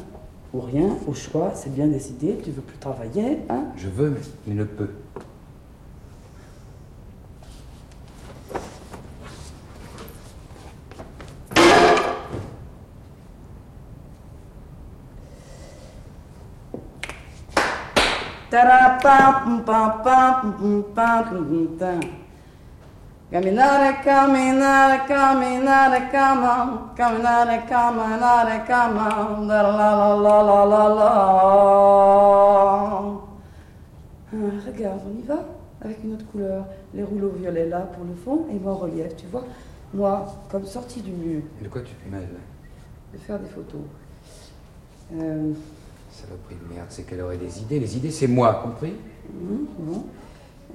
[0.55, 4.17] Ou rien, au choix, c'est bien décidé, tu veux plus travailler, hein Je veux,
[4.47, 4.91] mais ne peux.
[23.29, 31.11] Camminare, camminare, camminare, come camminare, camminare, come la la la la la la.
[34.31, 35.45] Ah, regarde, on y va
[35.81, 36.65] avec une autre couleur.
[36.95, 39.45] Les rouleaux violets là pour le fond et moi en relief, tu vois.
[39.93, 41.43] Moi, comme sortie du mur.
[41.61, 42.29] De quoi tu te mêles
[43.13, 43.83] De faire des photos.
[45.15, 45.53] Euh,
[46.17, 47.79] Saloperie de merde, c'est qu'elle aurait des idées.
[47.79, 48.95] Les idées, c'est moi, compris?
[49.31, 50.05] Bon.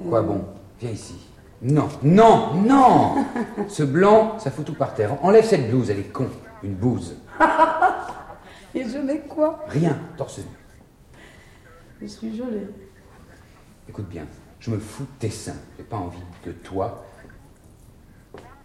[0.07, 0.45] Quoi Euh, bon?
[0.79, 1.15] Viens ici.
[1.63, 3.15] Non, non, non
[3.67, 5.17] Ce blanc, ça fout tout par terre.
[5.23, 6.27] Enlève cette blouse, elle est con.
[6.63, 7.15] Une bouse.
[8.75, 9.65] Et je mets quoi?
[9.67, 10.43] Rien, torse nu.
[12.01, 12.67] Je suis jolie.
[13.89, 14.25] Écoute bien,
[14.59, 15.57] je me fous de tes seins.
[15.77, 17.03] J'ai pas envie de toi.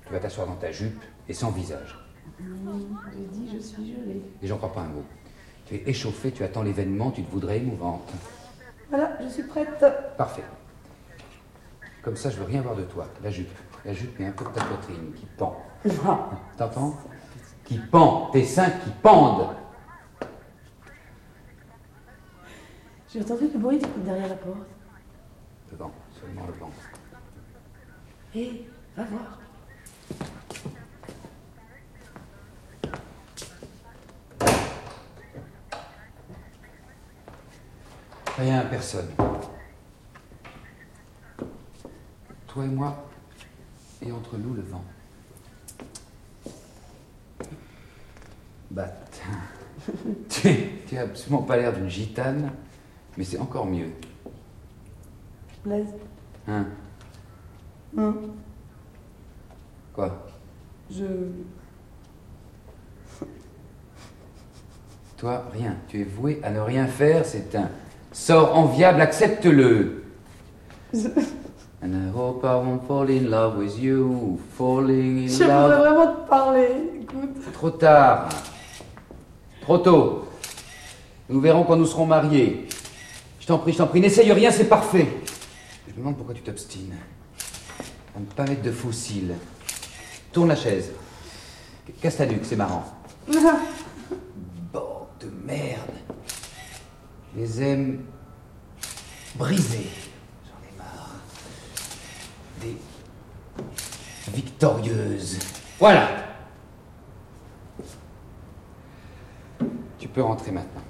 [0.06, 1.98] Tu vas t'asseoir dans ta jupe et sans visage.
[2.38, 4.22] Hum, J'ai dit je suis jolie.
[4.42, 5.04] Et j'en crois pas un mot.
[5.66, 8.12] Tu es échauffée, tu attends l'événement, tu te voudrais émouvante.
[8.88, 9.84] Voilà, je suis prête.
[10.16, 10.44] Parfait.
[12.02, 13.06] Comme ça, je veux rien voir de toi.
[13.22, 13.50] La jupe.
[13.84, 15.60] La jupe, mais un peu de ta poitrine qui pend.
[16.56, 16.96] T'entends?
[17.64, 18.30] Qui pend.
[18.32, 19.54] Tes seins qui pendent.
[23.12, 24.68] J'ai entendu le bruit derrière la porte.
[25.72, 26.70] Le vent, seulement le vent.
[28.34, 29.38] Hé, va voir.
[38.38, 39.08] Rien, personne.
[42.46, 43.08] Toi et moi,
[44.02, 44.84] et entre nous le vent.
[48.70, 48.88] Bah,
[50.28, 50.50] tu,
[50.86, 52.52] tu as absolument pas l'air d'une gitane,
[53.16, 53.90] mais c'est encore mieux.
[55.64, 55.94] Blaise.
[56.46, 56.66] Hein?
[57.96, 58.34] Hum,
[59.94, 60.26] Quoi?
[60.90, 61.04] Je.
[65.16, 65.76] Toi, rien.
[65.88, 67.70] Tu es voué à ne rien faire, c'est un
[68.16, 70.02] sort enviable, accepte-le.
[71.82, 75.80] And I hope I won't fall in love with you, falling in J'aimerais love.
[75.80, 76.68] vraiment te parler.
[77.02, 77.52] Écoute.
[77.52, 78.28] Trop tard.
[79.60, 80.24] Trop tôt.
[81.28, 82.66] Nous verrons quand nous serons mariés.
[83.38, 85.06] Je t'en prie, je t'en prie, n'essaye rien, c'est parfait.
[85.86, 86.94] Je me demande pourquoi tu t'obstines.
[88.16, 89.34] À ne pas mettre de fossiles.
[90.32, 90.90] Tourne la chaise.
[92.00, 92.84] Casse ta nuque, c'est marrant.
[94.72, 95.75] Bord de merde.
[97.36, 98.02] Les aime
[99.34, 99.90] brisés.
[100.46, 101.10] J'en ai marre.
[102.62, 102.76] Des
[104.32, 105.38] victorieuses.
[105.78, 106.08] Voilà.
[109.98, 110.80] Tu peux rentrer maintenant.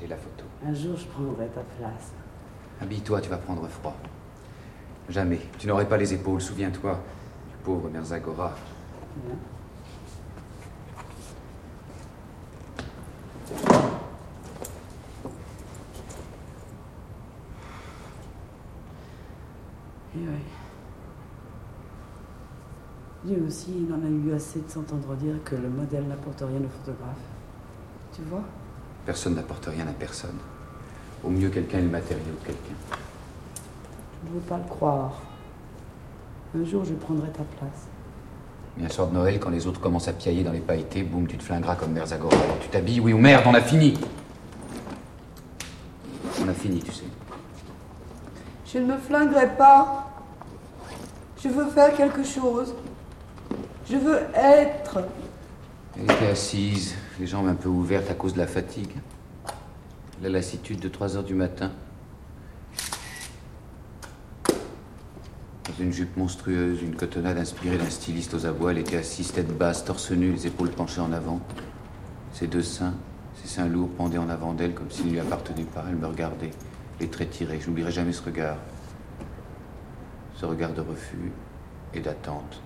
[0.00, 0.44] J'ai la photo.
[0.66, 2.12] Un jour, je prendrai ta place.
[2.80, 3.94] Habille-toi, tu vas prendre froid.
[5.10, 5.40] Jamais.
[5.58, 6.98] Tu n'aurais pas les épaules, souviens-toi.
[7.50, 8.54] Du pauvre Merzagora.
[9.26, 9.36] Bien.
[20.12, 20.42] Et oui.
[23.24, 26.60] Lui aussi, il en a eu assez de s'entendre dire que le modèle n'apporte rien
[26.60, 27.18] au photographe.
[28.14, 28.42] Tu vois?
[29.04, 30.38] Personne n'apporte rien à personne.
[31.24, 32.76] Au mieux, quelqu'un est le matériau de quelqu'un.
[34.22, 35.14] Je ne veux pas le croire.
[36.56, 37.88] Un jour, je prendrai ta place.
[38.76, 41.26] Mais un soir de Noël, quand les autres commencent à piailler dans les pailletés, boum,
[41.26, 42.36] tu te flingueras comme Merzagora.
[42.36, 43.98] Alors tu t'habilles, oui ou merde, on a fini.
[46.40, 47.04] On a fini, tu sais.
[48.64, 50.08] Je ne me flinguerai pas.
[51.42, 52.74] Je veux faire quelque chose.
[53.90, 55.02] Je veux être.
[55.96, 58.92] Elle était assise, les jambes un peu ouvertes à cause de la fatigue.
[60.22, 61.72] La lassitude de 3 heures du matin.
[65.64, 69.56] Dans une jupe monstrueuse, une cotonnade inspirée d'un styliste aux abois, elle était assise, tête
[69.56, 71.40] basse, torse nu, les épaules penchées en avant.
[72.32, 72.94] Ses deux seins,
[73.42, 75.84] ses seins lourds pendaient en avant d'elle comme s'ils ne lui appartenaient pas.
[75.88, 76.50] Elle me regardait,
[77.00, 77.58] les traits tirés.
[77.60, 78.58] Je n'oublierai jamais ce regard.
[80.36, 81.32] Ce regard de refus
[81.92, 82.62] et d'attente.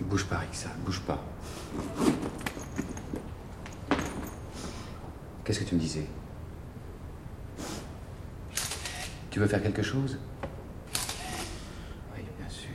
[0.00, 1.22] Bouge pas, Rixa, bouge pas.
[5.44, 6.06] Qu'est-ce que tu me disais?
[9.30, 10.18] Tu veux faire quelque chose?
[12.16, 12.70] Oui, bien sûr.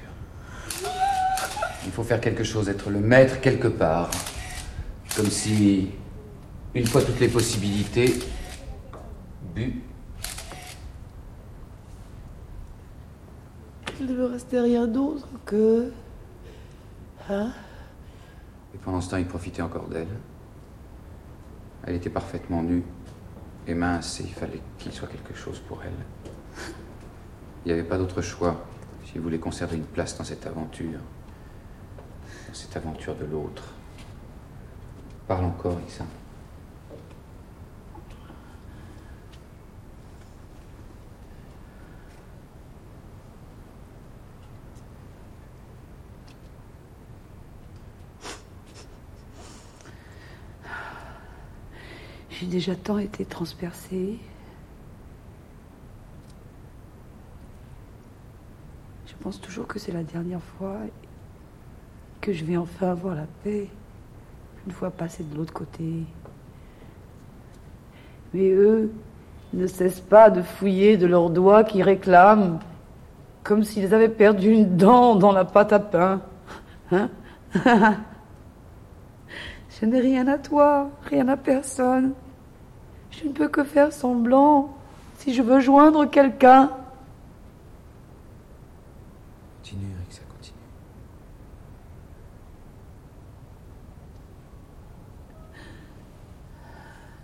[1.86, 4.10] Il faut faire quelque chose, être le maître quelque part.
[5.18, 5.90] Comme si,
[6.74, 8.18] une fois toutes les possibilités,
[9.54, 9.82] bu.
[14.00, 15.92] Il ne me restait rien d'autre que.
[17.30, 17.52] Hein?
[18.74, 20.08] Et pendant ce temps, il profitait encore d'elle.
[21.86, 22.84] Elle était parfaitement nue
[23.68, 26.74] et mince, et il fallait qu'il soit quelque chose pour elle.
[27.64, 28.66] Il n'y avait pas d'autre choix
[29.06, 31.00] s'il voulait conserver une place dans cette aventure.
[32.48, 33.64] Dans cette aventure de l'autre.
[35.28, 36.06] Parle encore, Issa.
[52.40, 54.20] J'ai déjà tant été transpercée.
[59.08, 60.76] Je pense toujours que c'est la dernière fois
[62.20, 63.70] que je vais enfin avoir la paix,
[64.68, 66.04] une fois passé de l'autre côté.
[68.34, 68.92] Mais eux
[69.54, 72.60] ne cessent pas de fouiller de leurs doigts qui réclament,
[73.44, 76.22] comme s'ils avaient perdu une dent dans la pâte à pain.
[76.92, 77.10] Hein?
[79.80, 82.14] Je n'ai rien à toi, rien à personne.
[83.18, 84.76] Je ne peux que faire semblant
[85.18, 86.72] si je veux joindre quelqu'un.
[89.62, 90.58] Continue, ça continue.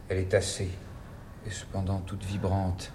[0.07, 0.71] Elle est tassée,
[1.45, 2.91] et cependant toute vibrante.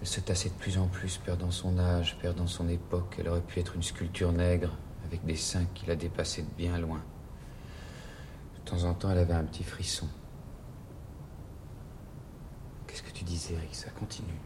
[0.00, 3.16] Elle se tassait de plus en plus, perdant son âge, perdant son époque.
[3.18, 4.76] Elle aurait pu être une sculpture nègre,
[5.06, 7.00] avec des seins qui la dépassaient de bien loin.
[8.56, 10.08] De temps en temps, elle avait un petit frisson.
[12.94, 14.38] Qu'est-ce que tu disais, Rick Ça continue.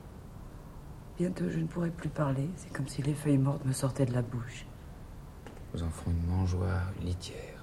[1.18, 2.49] Bientôt, je ne pourrai plus parler.
[2.57, 4.64] C'est comme si les feuilles mortes me sortaient de la bouche.
[5.74, 7.62] Nous en ferons une mangeoire, une litière.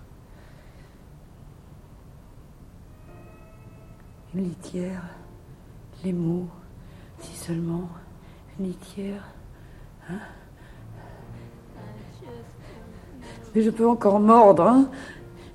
[4.35, 5.01] Une litière,
[6.03, 6.49] les mots,
[7.17, 7.89] si seulement.
[8.59, 9.23] Une litière.
[10.07, 10.19] Hein
[13.55, 14.91] Mais je peux encore mordre, hein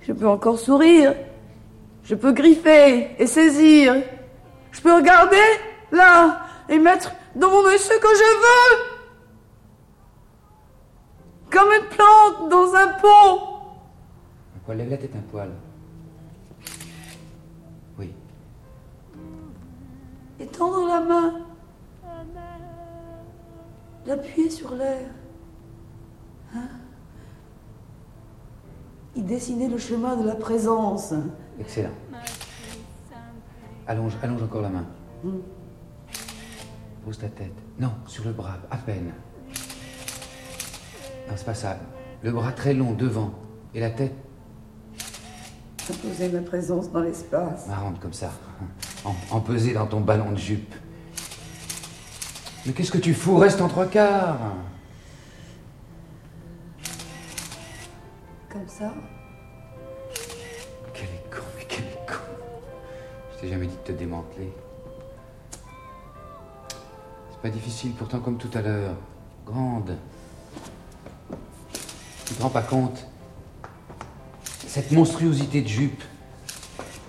[0.00, 1.14] Je peux encore sourire.
[2.02, 3.94] Je peux griffer et saisir.
[4.72, 5.36] Je peux regarder
[5.92, 8.90] là et mettre dans mon œil ce que je veux.
[11.50, 13.42] Comme une plante dans un pot.
[14.56, 15.50] Un poil, lève la tête un poil.
[17.98, 18.14] Oui.
[20.38, 21.34] Et tendre la main.
[24.06, 25.08] L'appuyer sur l'air.
[26.54, 26.68] Hein?
[29.16, 31.12] Y dessiner le chemin de la présence.
[31.58, 31.90] Excellent.
[33.90, 34.86] Allonge, allonge encore la main.
[37.04, 37.56] Pose ta tête.
[37.76, 39.12] Non, sur le bras, à peine.
[41.28, 41.76] Non, c'est pas ça.
[42.22, 43.34] Le bras très long devant.
[43.74, 44.14] Et la tête?
[45.90, 47.66] Imposer ma présence dans l'espace.
[47.66, 48.30] marrante comme ça.
[49.04, 50.72] En, empesée dans ton ballon de jupe.
[52.64, 53.38] Mais qu'est-ce que tu fous?
[53.38, 54.38] Reste en trois quarts.
[58.48, 58.94] Comme ça.
[63.40, 64.52] T'ai jamais dit de te démanteler.
[67.30, 68.94] C'est pas difficile, pourtant comme tout à l'heure.
[69.46, 69.96] Grande.
[72.26, 73.06] Tu te rends pas compte
[74.66, 76.02] Cette monstruosité de jupe.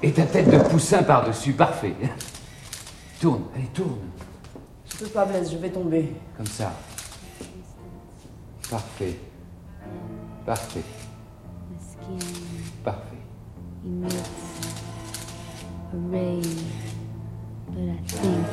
[0.03, 1.93] Et ta tête de poussin par-dessus, parfait.
[3.19, 3.99] Tourne, allez, tourne.
[4.89, 6.13] Je peux pas, Blaise, je vais tomber.
[6.37, 6.73] Comme ça.
[8.69, 9.19] Parfait.
[10.45, 10.83] Parfait.
[12.83, 13.17] Parfait.
[15.93, 16.41] Ray,
[17.67, 18.47] but I think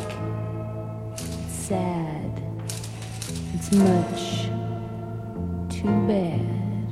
[1.13, 2.43] it's sad.
[3.55, 4.45] It's much
[5.69, 6.89] too bad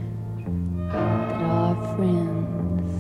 [0.92, 2.92] that our friends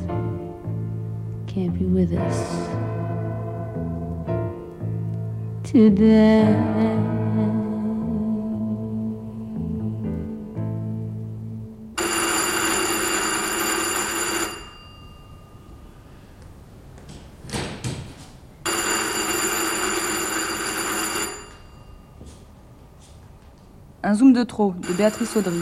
[1.46, 2.68] can't be with us
[5.62, 7.15] today.
[24.16, 25.60] Zoom de trop de Béatrice Audry.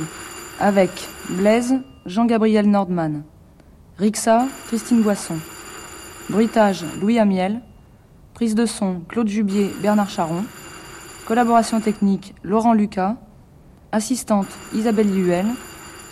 [0.61, 3.25] Avec Blaise, Jean-Gabriel Nordman.
[3.99, 5.39] Rixa, Christine Boisson.
[6.31, 7.61] Bruitage, Louis Amiel.
[8.33, 10.45] Prise de son, Claude Jubier, Bernard Charon.
[11.27, 13.17] Collaboration technique, Laurent Lucas.
[13.91, 15.47] Assistante, Isabelle Liuel.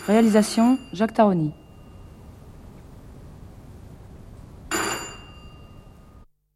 [0.07, 1.53] Réalisation, Jacques Taroni.